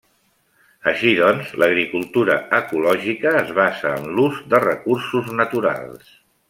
[0.91, 6.15] Així doncs, l'agricultura ecològica es basa en l'ús de recursos naturals.